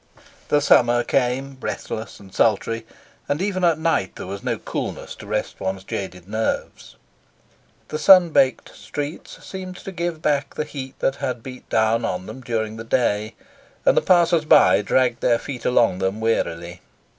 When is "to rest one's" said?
5.17-5.83